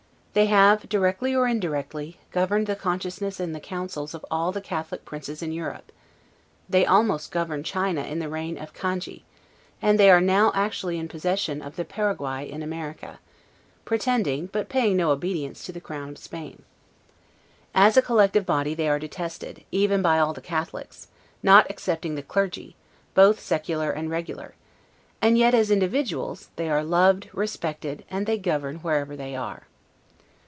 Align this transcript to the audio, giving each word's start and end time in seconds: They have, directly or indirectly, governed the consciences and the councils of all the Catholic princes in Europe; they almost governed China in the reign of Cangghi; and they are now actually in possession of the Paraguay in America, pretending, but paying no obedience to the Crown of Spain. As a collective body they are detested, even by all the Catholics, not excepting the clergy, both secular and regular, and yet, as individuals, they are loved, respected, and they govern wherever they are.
They 0.33 0.45
have, 0.45 0.87
directly 0.87 1.35
or 1.35 1.45
indirectly, 1.45 2.17
governed 2.31 2.65
the 2.65 2.77
consciences 2.77 3.41
and 3.41 3.53
the 3.53 3.59
councils 3.59 4.13
of 4.13 4.25
all 4.31 4.53
the 4.53 4.61
Catholic 4.61 5.03
princes 5.03 5.43
in 5.43 5.51
Europe; 5.51 5.91
they 6.69 6.85
almost 6.85 7.33
governed 7.33 7.65
China 7.65 8.01
in 8.03 8.19
the 8.19 8.29
reign 8.29 8.57
of 8.57 8.73
Cangghi; 8.73 9.23
and 9.81 9.99
they 9.99 10.09
are 10.09 10.21
now 10.21 10.53
actually 10.55 10.97
in 10.97 11.09
possession 11.09 11.61
of 11.61 11.75
the 11.75 11.83
Paraguay 11.83 12.49
in 12.49 12.63
America, 12.63 13.19
pretending, 13.83 14.45
but 14.53 14.69
paying 14.69 14.95
no 14.95 15.11
obedience 15.11 15.65
to 15.65 15.73
the 15.73 15.81
Crown 15.81 16.07
of 16.11 16.17
Spain. 16.17 16.63
As 17.75 17.97
a 17.97 18.01
collective 18.01 18.45
body 18.45 18.73
they 18.73 18.87
are 18.87 18.99
detested, 18.99 19.65
even 19.69 20.01
by 20.01 20.17
all 20.17 20.31
the 20.31 20.39
Catholics, 20.39 21.09
not 21.43 21.67
excepting 21.69 22.15
the 22.15 22.23
clergy, 22.23 22.77
both 23.15 23.41
secular 23.41 23.91
and 23.91 24.09
regular, 24.09 24.55
and 25.21 25.37
yet, 25.37 25.53
as 25.53 25.69
individuals, 25.69 26.51
they 26.55 26.69
are 26.69 26.85
loved, 26.85 27.27
respected, 27.33 28.05
and 28.09 28.25
they 28.25 28.37
govern 28.37 28.77
wherever 28.77 29.17
they 29.17 29.35
are. 29.35 29.63